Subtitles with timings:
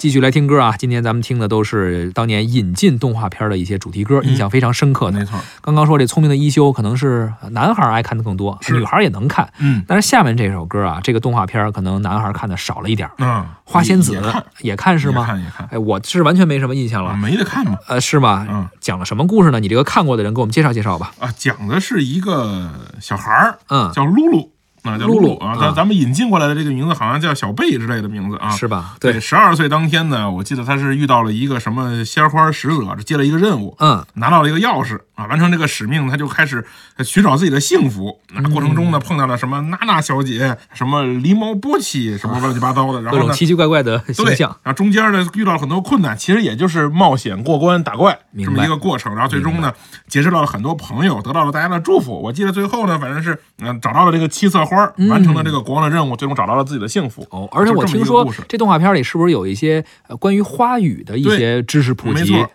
[0.00, 0.74] 继续来听歌啊！
[0.78, 5.18] 今天咱们听的都是当年引进动画片的一些主题歌，印象非常深刻的。
[5.18, 9.52] 没错，刚刚说这聪明的一休可能是男孩爱看的更多，女孩也能看。
[9.58, 13.10] 嗯但是下面这首歌啊，这个动画片可能男孩看的少了一点。
[13.18, 14.18] 嗯，花仙子
[14.62, 15.26] 也看是吗？
[15.26, 17.14] 看也看，哎，我是完全没什么印象了。
[17.14, 17.76] 没得看嘛。
[17.86, 18.46] 呃，是吗？
[18.48, 19.60] 嗯讲了什么故事呢？
[19.60, 21.12] 你这个看过的人给我们介绍介绍吧。
[21.18, 22.70] 啊，讲的是一个
[23.02, 24.50] 小孩儿，嗯，叫露露
[24.82, 28.50] 啊，叫露露啊，露啊咱咱们引进过来的这个名字好像叫小贝之类的名字啊。
[28.50, 28.96] 是吧？
[29.00, 36.64] 对，，十二岁当天呢，我记得他是遇到了一个什么鲜花使者，接了一个任务，嗯，拿到了一个钥匙啊，完成这个使命，他就开始
[37.04, 38.20] 寻找自己的幸福。
[38.32, 44.48] 那过程中呢，碰到了什么娜娜小姐，什么狸猫波奇，什么乱七八糟的，然后奇奇怪怪的形对，象。
[44.62, 49.72] 然后中间呢遇到了很多困难，其实也就是冒险过关打怪这么一个过程，然后最终呢
[50.08, 52.12] 结识到了很多朋友，得到了大家的祝福。
[52.20, 57.26] 我记得最后呢，反正是嗯、找到了这个七色花，完成了这个国王的任务，最终找到了自己的幸福。
[57.30, 62.20] 哦，而且我听说这动画片里是不是有一些呃关于花语的一些知识普及？
[62.20, 62.46] 没错，对。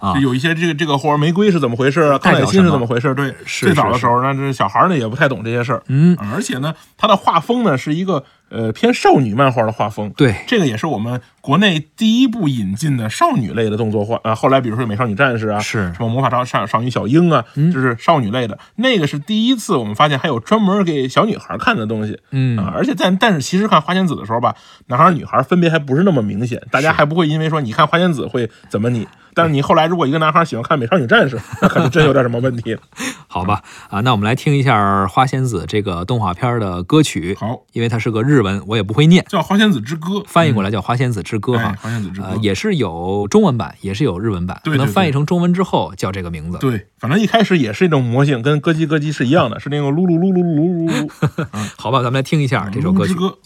[0.00, 2.18] 啊就有一些这个这个花玫瑰是怎么回事啊？
[2.18, 3.14] 康乃馨是怎么回事？
[3.14, 14.34] 对，是最早的时候呢，这小孩呢也不太懂这些事儿，嗯，啊而且呢，它的画风呢是一个呃偏少女漫画的画风，对，这个也是我们国内第一部引进的少女类的动作画啊。
[14.34, 18.58] 后来比如说《美少女战士》啊，是什么魔法少少少女小樱啊，嗯就是少女类的。
[18.76, 22.72] 那个是第一次我们发现还有专门给小女孩看的东西嗯啊。
[22.74, 24.54] 而且但但是其实看花仙子的时候吧，
[24.86, 29.06] 男孩女孩分别还不是那么明显，大家还不会因为说你看花仙子会怎么你。
[29.34, 32.76] 但是你后来如果一个男孩喜欢看《美少女战士》，那可能真有点什么问题。
[33.28, 41.76] 好吧，啊，那我们来听一下《花仙子》这个动画片的歌曲，好，因为它是个日文，我也不会念，叫《花仙子之歌》，翻译过来叫《花仙子之歌》哎哈。
[41.80, 46.58] 花仙子之歌呃，也是有中文版，也是有日文版，可能翻译成中文之后叫这个名字。
[46.58, 51.46] 对，反正一开始也是一种魔性，跟咯叽咯叽是一样的，是那种噜噜噜噜噜噜噜。
[51.78, 53.20] 好吧，咱们来听一下这首歌曲之。
[53.20, 53.36] 歌。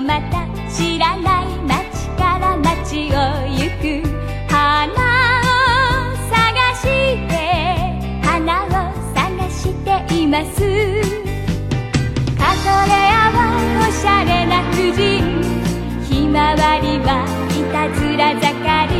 [0.00, 3.14] また知らない街から街を
[3.46, 4.02] 行く。
[4.48, 5.56] 花を
[6.30, 6.34] 探
[6.76, 6.82] し
[7.28, 7.30] て
[8.22, 8.68] 花を
[9.14, 10.54] 探しています。
[12.38, 13.38] カトレアは
[13.86, 15.00] おしゃれな婦人
[16.04, 17.10] ひまわりは
[17.50, 18.42] いたずら盛
[18.88, 18.92] り。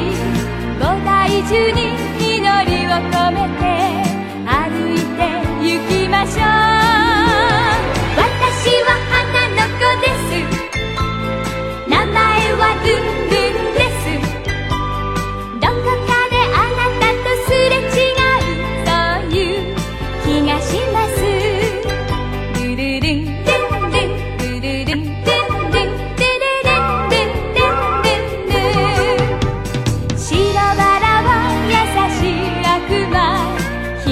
[0.79, 1.79] 菩提樹に
[2.19, 3.63] 祈りを込めて
[4.47, 4.51] 歩
[4.95, 5.21] いて
[5.63, 6.92] 行きましょう。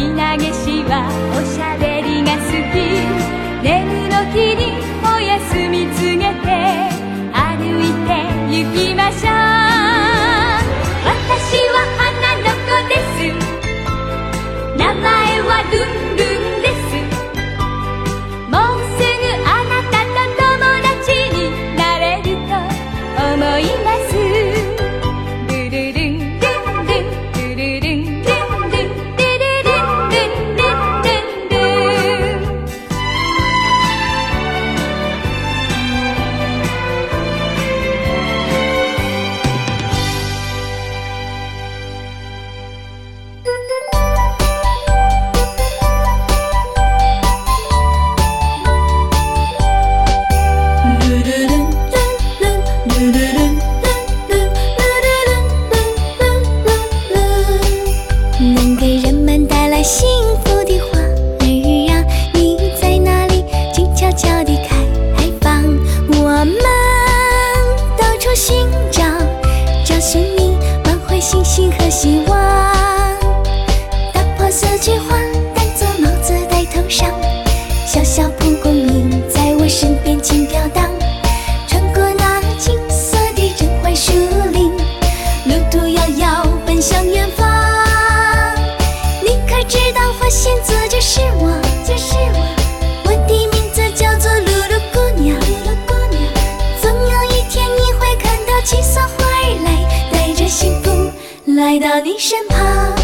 [0.00, 2.40] ひなげおしゃべりが好
[2.72, 2.74] き。
[3.62, 4.60] 寝るの日に
[5.04, 6.48] おやすみつげて
[7.34, 8.10] あるいて
[8.48, 9.32] ゆきましょう。
[11.04, 13.28] わたしははなのこです。
[14.78, 16.96] なまえはルンルンです。
[18.48, 20.00] もうすぐあなた
[20.38, 21.38] ともだちに
[21.76, 22.56] なれると
[23.34, 24.59] 思います。
[101.60, 102.99] 来到你身旁。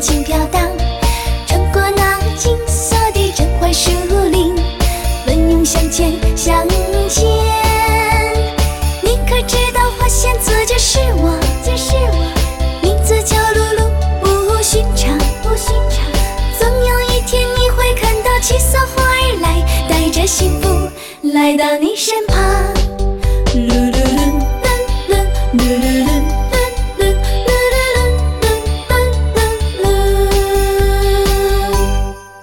[0.00, 0.62] 轻飘荡，
[1.46, 3.90] 穿过那金色的真槐树
[4.30, 4.54] 林，
[5.26, 6.64] 奋勇向前，向
[7.08, 7.24] 前。
[9.02, 13.90] 你可知道花仙子就是我，就是我，名字叫露露，
[14.22, 16.04] 不寻常，不寻常。
[16.58, 20.88] 总有一天你会看到七色花儿来，带着幸福
[21.22, 22.38] 来到你身旁。
[23.52, 23.87] 噜